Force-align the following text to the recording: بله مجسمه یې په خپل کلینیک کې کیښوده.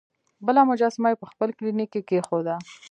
بله 0.45 0.61
مجسمه 0.69 1.07
یې 1.11 1.19
په 1.21 1.27
خپل 1.31 1.49
کلینیک 1.57 1.89
کې 1.93 2.01
کیښوده. 2.07 2.55